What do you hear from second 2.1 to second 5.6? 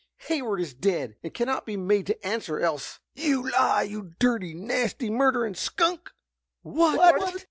answer, else—" "You lie, you dirty, nasty, murderin'